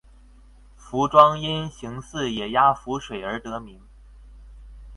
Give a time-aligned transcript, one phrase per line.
[0.79, 3.79] 凫庄因形似野鸭浮水而得名。